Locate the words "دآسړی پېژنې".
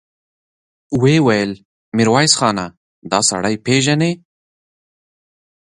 3.11-4.11